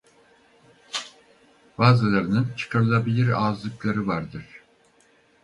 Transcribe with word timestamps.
Bazılarının 1.77 2.47
çıkarılabilir 2.57 3.29
ağızlıkları 3.41 4.07
vardı. 4.07 4.43